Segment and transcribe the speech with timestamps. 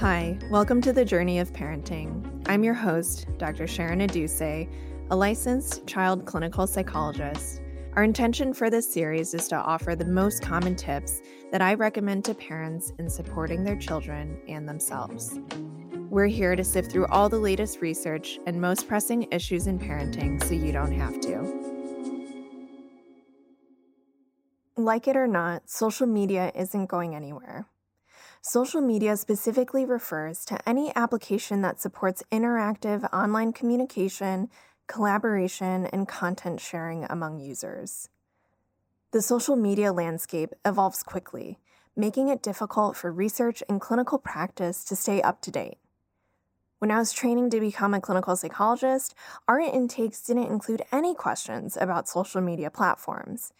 [0.00, 2.42] Hi, welcome to the Journey of Parenting.
[2.48, 3.66] I'm your host, Dr.
[3.66, 4.66] Sharon Aduse, a
[5.14, 7.60] licensed child clinical psychologist.
[7.96, 11.20] Our intention for this series is to offer the most common tips
[11.52, 15.38] that I recommend to parents in supporting their children and themselves.
[16.08, 20.42] We're here to sift through all the latest research and most pressing issues in parenting
[20.42, 21.42] so you don't have to.
[24.78, 27.66] Like it or not, social media isn't going anywhere.
[28.42, 34.48] Social media specifically refers to any application that supports interactive online communication,
[34.86, 38.08] collaboration, and content sharing among users.
[39.10, 41.58] The social media landscape evolves quickly,
[41.94, 45.76] making it difficult for research and clinical practice to stay up to date.
[46.78, 49.14] When I was training to become a clinical psychologist,
[49.48, 53.52] our intakes didn't include any questions about social media platforms.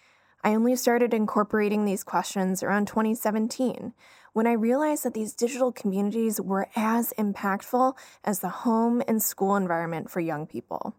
[0.42, 3.92] I only started incorporating these questions around 2017
[4.32, 9.56] when I realized that these digital communities were as impactful as the home and school
[9.56, 10.94] environment for young people.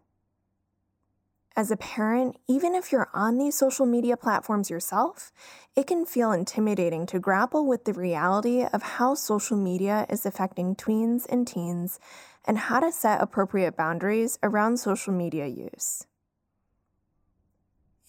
[1.54, 5.32] As a parent, even if you're on these social media platforms yourself,
[5.76, 10.74] it can feel intimidating to grapple with the reality of how social media is affecting
[10.74, 12.00] tweens and teens
[12.46, 16.06] and how to set appropriate boundaries around social media use.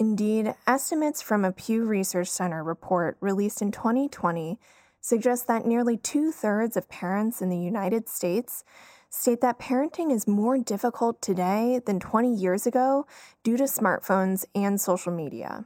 [0.03, 4.59] Indeed, estimates from a Pew Research Center report released in 2020
[4.99, 8.65] suggest that nearly two thirds of parents in the United States
[9.09, 13.05] state that parenting is more difficult today than 20 years ago
[13.43, 15.63] due to smartphones and social media.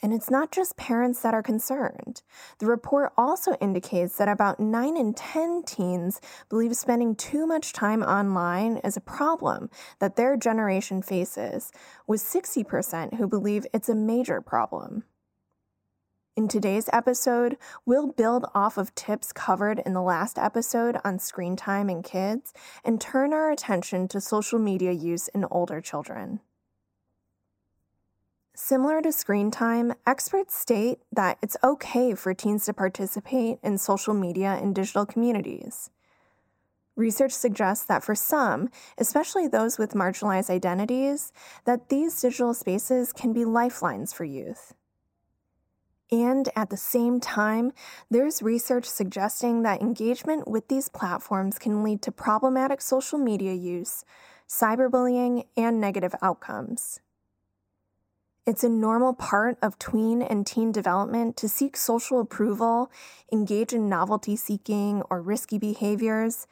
[0.00, 2.22] And it's not just parents that are concerned.
[2.58, 8.02] The report also indicates that about 9 in 10 teens believe spending too much time
[8.02, 11.72] online is a problem that their generation faces,
[12.06, 15.02] with 60% who believe it's a major problem.
[16.36, 21.56] In today's episode, we'll build off of tips covered in the last episode on screen
[21.56, 22.52] time in kids
[22.84, 26.38] and turn our attention to social media use in older children.
[28.60, 34.14] Similar to screen time, experts state that it's okay for teens to participate in social
[34.14, 35.90] media and digital communities.
[36.96, 38.68] Research suggests that for some,
[38.98, 41.32] especially those with marginalized identities,
[41.66, 44.74] that these digital spaces can be lifelines for youth.
[46.10, 47.70] And at the same time,
[48.10, 54.04] there's research suggesting that engagement with these platforms can lead to problematic social media use,
[54.48, 57.00] cyberbullying, and negative outcomes.
[58.48, 62.90] It's a normal part of tween and teen development to seek social approval,
[63.30, 66.46] engage in novelty seeking or risky behaviors,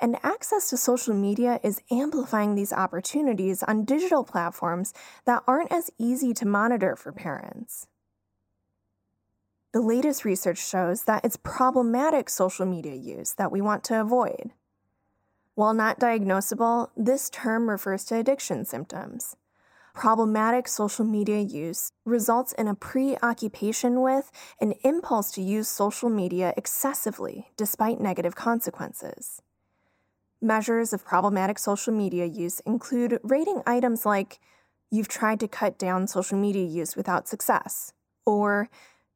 [0.00, 4.94] and access to social media is amplifying these opportunities on digital platforms
[5.26, 7.86] that aren't as easy to monitor for parents.
[9.74, 14.52] The latest research shows that it's problematic social media use that we want to avoid.
[15.54, 19.36] While not diagnosable, this term refers to addiction symptoms.
[19.94, 26.54] Problematic social media use results in a preoccupation with an impulse to use social media
[26.56, 29.42] excessively despite negative consequences.
[30.40, 34.40] Measures of problematic social media use include rating items like,
[34.90, 37.92] you've tried to cut down social media use without success,
[38.24, 38.70] or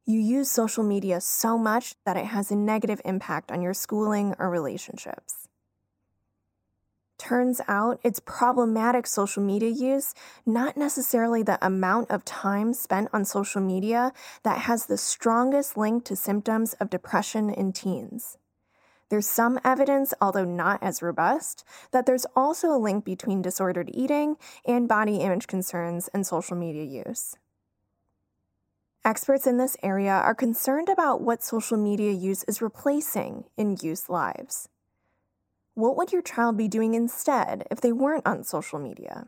[0.05, 4.35] you use social media so much that it has a negative impact on your schooling
[4.39, 5.46] or relationships.
[7.17, 10.13] Turns out it's problematic social media use,
[10.45, 14.13] not necessarily the amount of time spent on social media,
[14.43, 18.37] that has the strongest link to symptoms of depression in teens.
[19.09, 24.35] There's some evidence, although not as robust, that there's also a link between disordered eating
[24.65, 27.35] and body image concerns and social media use.
[29.05, 34.09] Experts in this area are concerned about what social media use is replacing in youth
[34.09, 34.67] lives.
[35.77, 39.27] What would your child be doing instead if they weren't on social media?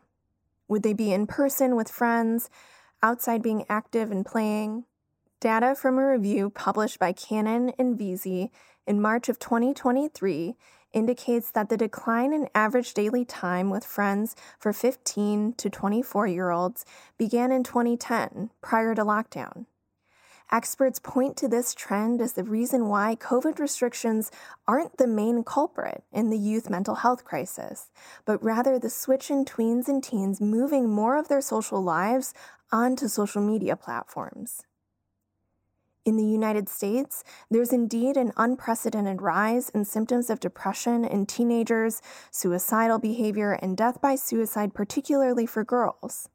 [0.67, 2.49] Would they be in person with friends,
[3.03, 4.85] outside being active and playing?
[5.39, 8.49] Data from a review published by Kannan and Veazie
[8.87, 10.55] in March of 2023
[10.91, 16.49] indicates that the decline in average daily time with friends for 15 to 24 year
[16.49, 16.84] olds
[17.19, 19.67] began in 2010, prior to lockdown.
[20.51, 24.31] Experts point to this trend as the reason why COVID restrictions
[24.67, 27.91] aren't the main culprit in the youth mental health crisis,
[28.25, 32.34] but rather the switch in tweens and teens moving more of their social lives
[32.72, 34.63] onto social media platforms.
[36.03, 42.02] In the United States, there's indeed an unprecedented rise in symptoms of depression in teenagers,
[42.31, 46.28] suicidal behavior, and death by suicide, particularly for girls.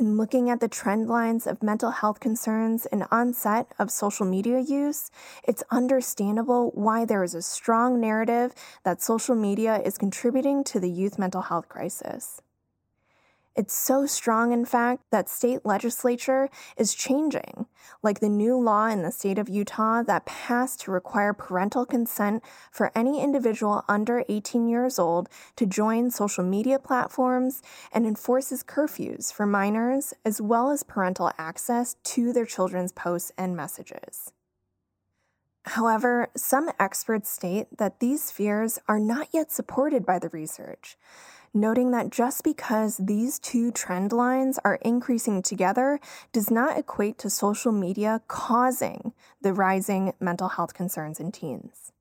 [0.00, 4.60] In looking at the trend lines of mental health concerns and onset of social media
[4.60, 5.10] use,
[5.42, 8.54] it's understandable why there is a strong narrative
[8.84, 12.40] that social media is contributing to the youth mental health crisis.
[13.58, 17.66] It's so strong, in fact, that state legislature is changing,
[18.04, 22.44] like the new law in the state of Utah that passed to require parental consent
[22.70, 27.60] for any individual under 18 years old to join social media platforms
[27.92, 33.56] and enforces curfews for minors as well as parental access to their children's posts and
[33.56, 34.30] messages.
[35.64, 40.96] However, some experts state that these fears are not yet supported by the research
[41.54, 46.00] noting that just because these two trend lines are increasing together
[46.32, 51.92] does not equate to social media causing the rising mental health concerns in teens.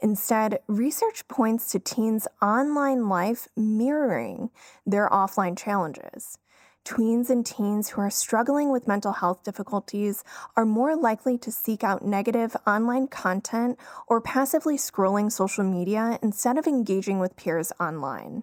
[0.00, 4.50] Instead, research points to teens' online life mirroring
[4.84, 6.38] their offline challenges.
[6.84, 10.24] Tweens and teens who are struggling with mental health difficulties
[10.56, 13.78] are more likely to seek out negative online content
[14.08, 18.42] or passively scrolling social media instead of engaging with peers online.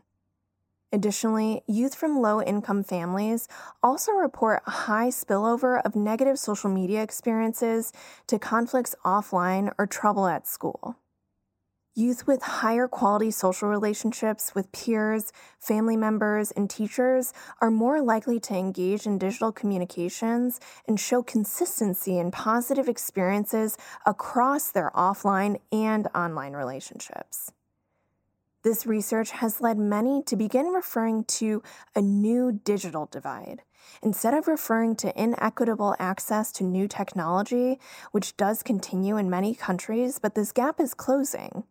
[0.91, 3.47] Additionally, youth from low income families
[3.83, 7.93] also report a high spillover of negative social media experiences
[8.25, 10.97] to conflicts offline or trouble at school.
[11.95, 18.39] Youth with higher quality social relationships with peers, family members, and teachers are more likely
[18.39, 26.07] to engage in digital communications and show consistency in positive experiences across their offline and
[26.15, 27.51] online relationships.
[28.61, 31.63] This research has led many to begin referring to
[31.95, 33.61] a new digital divide.
[34.03, 37.79] Instead of referring to inequitable access to new technology,
[38.11, 41.63] which does continue in many countries, but this gap is closing,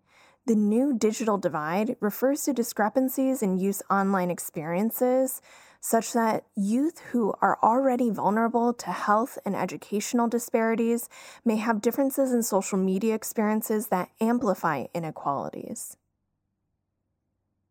[0.46, 5.42] the new digital divide refers to discrepancies in youth online experiences,
[5.82, 11.10] such that youth who are already vulnerable to health and educational disparities
[11.44, 15.97] may have differences in social media experiences that amplify inequalities.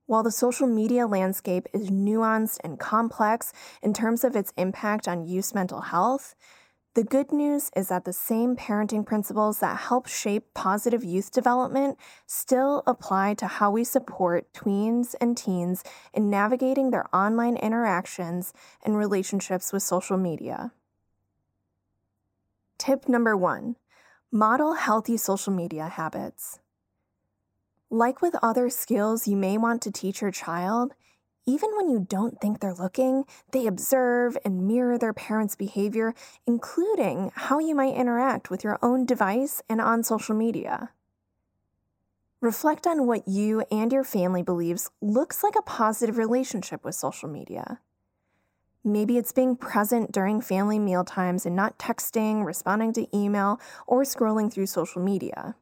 [0.08, 3.52] While the social media landscape is nuanced and complex
[3.84, 6.34] in terms of its impact on youth mental health,
[6.94, 11.98] the good news is that the same parenting principles that help shape positive youth development
[12.26, 15.84] still apply to how we support tweens and teens
[16.14, 20.72] in navigating their online interactions and relationships with social media.
[22.78, 23.76] Tip number one
[24.32, 26.60] model healthy social media habits.
[27.90, 30.94] Like with other skills you may want to teach your child,
[31.46, 33.24] even when you don't think they're looking,
[33.54, 36.14] they observe and mirror their parents' behavior,
[36.46, 40.92] including how you might interact with your own device and on social media.
[42.42, 47.30] Reflect on what you and your family believes looks like a positive relationship with social
[47.30, 47.80] media.
[48.84, 54.04] Maybe it's being present during family meal times and not texting, responding to email, or
[54.04, 55.56] scrolling through social media.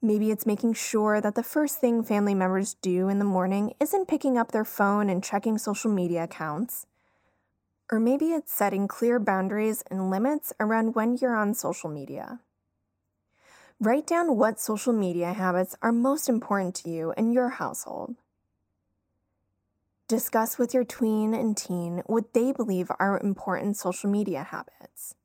[0.00, 4.06] Maybe it's making sure that the first thing family members do in the morning isn't
[4.06, 6.86] picking up their phone and checking social media accounts.
[7.90, 12.40] Or maybe it's setting clear boundaries and limits around when you're on social media.
[13.80, 18.14] Write down what social media habits are most important to you in your household.
[20.06, 25.16] Discuss with your tween and teen what they believe are important social media habits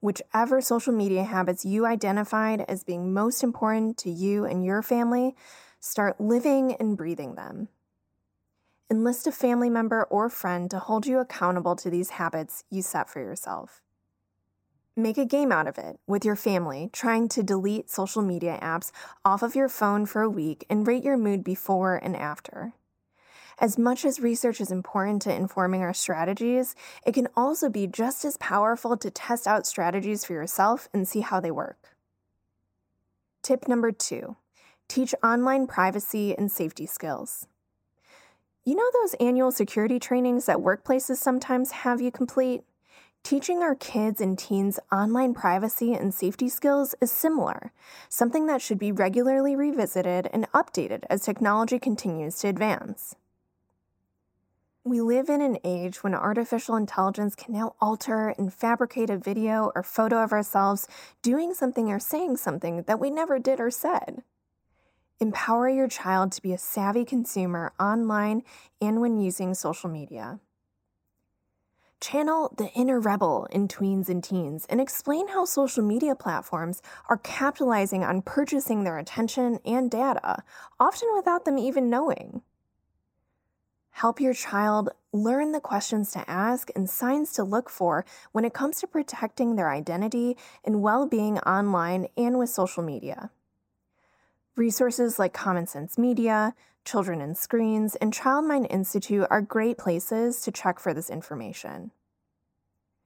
[0.00, 5.34] whichever social media habits you identified as being most important to you and your family,
[5.80, 7.68] start living and breathing them.
[8.90, 13.10] Enlist a family member or friend to hold you accountable to these habits you set
[13.10, 13.82] for yourself.
[14.96, 18.90] Make a game out of it with your family, trying to delete social media apps
[19.24, 22.72] off of your phone for a week and rate your mood before and after.
[23.60, 28.24] As much as research is important to informing our strategies, it can also be just
[28.24, 31.96] as powerful to test out strategies for yourself and see how they work.
[33.42, 34.36] Tip number two
[34.86, 37.46] teach online privacy and safety skills.
[38.64, 42.62] You know those annual security trainings that workplaces sometimes have you complete?
[43.24, 47.72] Teaching our kids and teens online privacy and safety skills is similar,
[48.08, 53.16] something that should be regularly revisited and updated as technology continues to advance.
[54.84, 59.70] We live in an age when artificial intelligence can now alter and fabricate a video
[59.74, 60.88] or photo of ourselves
[61.20, 64.22] doing something or saying something that we never did or said.
[65.20, 68.44] Empower your child to be a savvy consumer online
[68.80, 70.38] and when using social media.
[72.00, 77.16] Channel the inner rebel in tweens and teens and explain how social media platforms are
[77.18, 80.44] capitalizing on purchasing their attention and data,
[80.78, 82.42] often without them even knowing
[83.98, 88.54] help your child learn the questions to ask and signs to look for when it
[88.54, 93.30] comes to protecting their identity and well being online and with social media.
[94.54, 100.42] Resources like Common Sense Media, Children and Screens, and Child Mind Institute are great places
[100.42, 101.90] to check for this information.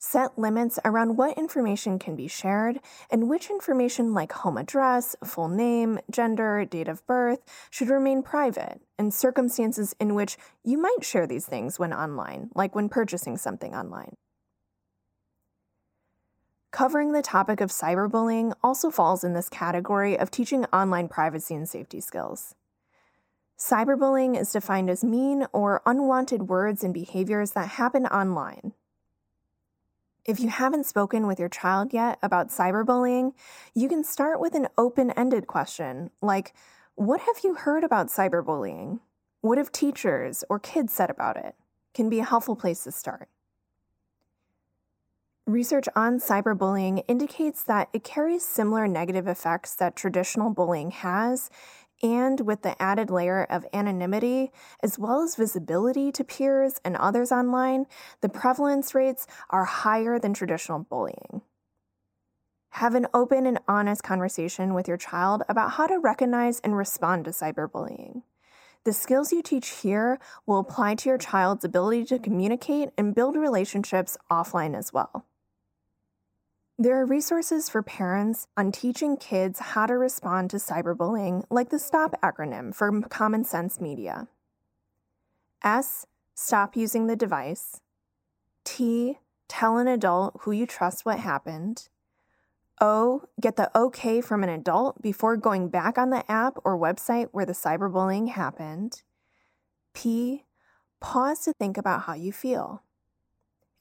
[0.05, 5.47] Set limits around what information can be shared and which information, like home address, full
[5.47, 7.39] name, gender, date of birth,
[7.71, 12.75] should remain private, and circumstances in which you might share these things when online, like
[12.75, 14.17] when purchasing something online.
[16.73, 21.69] Covering the topic of cyberbullying also falls in this category of teaching online privacy and
[21.69, 22.57] safety skills.
[23.57, 28.73] Cyberbullying is defined as mean or unwanted words and behaviors that happen online
[30.25, 33.33] if you haven't spoken with your child yet about cyberbullying,
[33.75, 36.55] you can start with an open ended question like,
[36.95, 39.01] What have you heard about cyberbullying?
[39.41, 41.57] What have teachers or kids said about it?
[41.95, 43.29] Can be a helpful place to start.
[45.45, 51.51] Research on cyberbullying indicates that it carries similar negative effects that traditional bullying has,
[52.03, 54.51] and with the added layer of anonymity,
[54.83, 57.87] as well as visibility to peers and others online,
[58.21, 61.43] the prevalence rates are higher than traditional bullying.
[62.77, 67.27] Have an open and honest conversation with your child about how to recognize and respond
[67.27, 68.23] to cyberbullying.
[68.85, 73.37] The skills you teach here will apply to your child's ability to communicate and build
[73.37, 75.27] relationships offline as well.
[76.79, 81.79] There are resources for parents on teaching kids how to respond to cyberbullying, like the
[81.79, 84.27] STOP acronym from Common Sense Media.
[85.63, 86.07] S.
[86.35, 87.83] Stop using the device.
[88.65, 89.19] T.
[89.49, 91.89] Tell an adult who you trust what happened.
[92.81, 93.25] O.
[93.39, 97.47] Get the okay from an adult before going back on the app or website where
[97.47, 99.03] the cyberbullying happened.
[99.93, 100.45] P.
[101.01, 102.83] Pause to think about how you feel.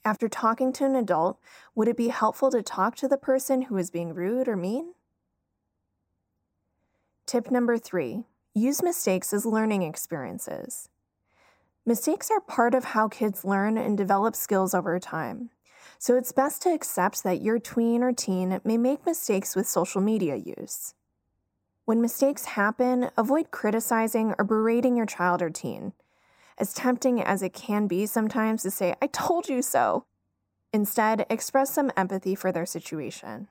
[0.04, 1.40] After talking to an adult,
[1.76, 4.94] would it be helpful to talk to the person who is being rude or mean?
[7.28, 10.90] Tip number three use mistakes as learning experiences.
[11.86, 15.52] Mistakes are part of how kids learn and develop skills over time.
[16.00, 20.02] So it's best to accept that your tween or teen may make mistakes with social
[20.02, 20.96] media use.
[21.86, 25.94] When mistakes happen, avoid criticizing or berating your child or teen
[26.62, 30.06] as tempting as it can be sometimes to say, I told you so.
[30.72, 33.48] Instead, express some empathy for their situation.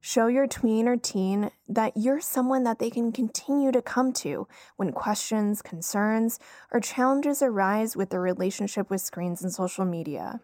[0.00, 4.48] Show your tween or teen that you're someone that they can continue to come to
[4.76, 6.38] when questions, concerns,
[6.72, 10.40] or challenges arise with their relationship with screens and social media.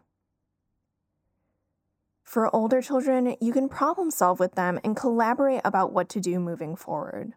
[2.23, 6.39] For older children, you can problem solve with them and collaborate about what to do
[6.39, 7.33] moving forward.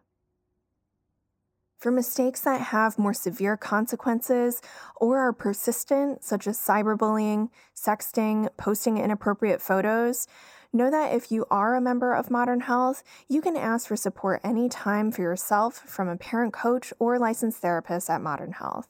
[1.86, 4.60] For mistakes that have more severe consequences
[4.96, 10.28] or are persistent, such as cyberbullying, sexting, posting inappropriate photos,
[10.74, 14.42] know that if you are a member of Modern Health, you can ask for support
[14.44, 18.88] anytime for yourself from a parent coach or licensed therapist at Modern Health.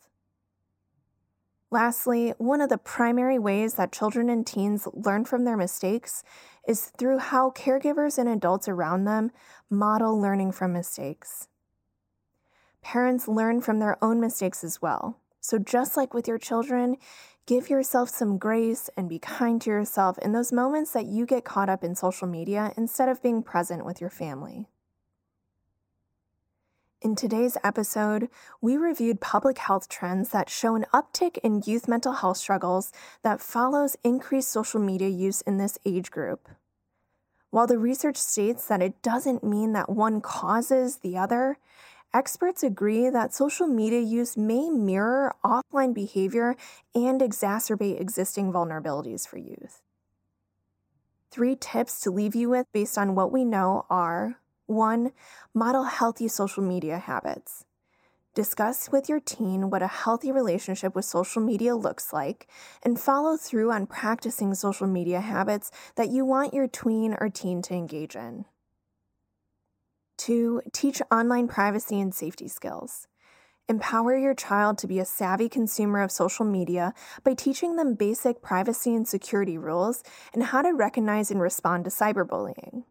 [1.71, 6.23] Lastly, one of the primary ways that children and teens learn from their mistakes
[6.65, 9.31] is through how caregivers and adults around them
[9.69, 11.49] model learning from mistakes.
[12.85, 15.17] Parents learn from their own mistakes as well.
[15.41, 16.97] So, just like with your children,
[17.47, 21.43] give yourself some grace and be kind to yourself in those moments that you get
[21.43, 24.67] caught up in social media instead of being present with your family.
[27.01, 28.29] In today's episode,
[28.61, 32.91] we reviewed public health trends that show an uptick in youth mental health struggles
[33.23, 36.49] that follows increased social media use in this age group.
[37.49, 41.57] While the research states that it doesn't mean that one causes the other,
[42.15, 46.55] Experts agree that social media use may mirror offline behavior
[46.95, 49.81] and exacerbate existing vulnerabilities for youth.
[51.29, 55.11] Three tips to leave you with based on what we know are 1.
[55.53, 57.65] Model healthy social media habits.
[58.33, 62.47] Discuss with your teen what a healthy relationship with social media looks like
[62.81, 67.61] and follow through on practicing social media habits that you want your tween or teen
[67.63, 68.45] to engage in.
[70.25, 73.07] Two, teach online privacy and safety skills.
[73.69, 78.41] Empower your child to be a savvy consumer of social media by teaching them basic
[78.41, 80.01] privacy and security rules
[80.33, 82.85] and how to recognize and respond to cyberbullying.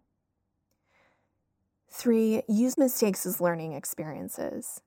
[1.90, 4.80] Three, use mistakes as learning experiences.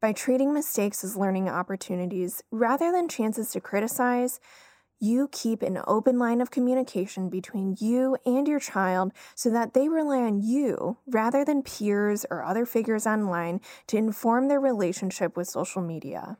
[0.00, 4.40] By treating mistakes as learning opportunities rather than chances to criticize,
[5.00, 9.88] you keep an open line of communication between you and your child so that they
[9.88, 15.48] rely on you rather than peers or other figures online to inform their relationship with
[15.48, 16.38] social media.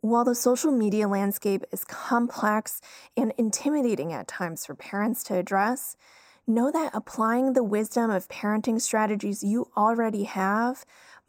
[0.00, 2.80] While the social media landscape is complex
[3.16, 5.96] and intimidating at times for parents to address,
[6.44, 10.84] know that applying the wisdom of parenting strategies you already have,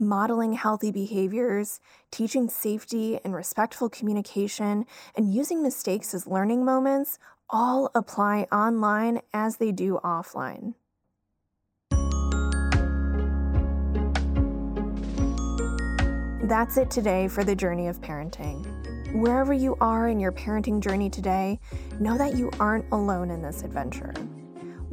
[0.07, 1.79] modeling healthy behaviors,
[2.11, 7.19] teaching safety and respectful communication, and using mistakes as learning moments
[7.49, 10.73] all apply online as they do offline.
[16.43, 18.65] That's it today for the journey of parenting.
[19.13, 21.59] Wherever you are in your parenting journey today,
[21.99, 24.13] know that you aren't alone in this adventure.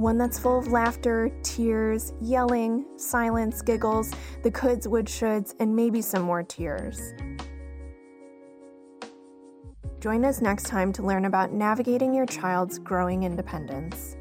[0.01, 4.11] One that's full of laughter, tears, yelling, silence, giggles,
[4.43, 7.13] the coulds, would, shoulds, and maybe some more tears.
[10.01, 14.17] Join us next time to learn about navigating your child's growing independence.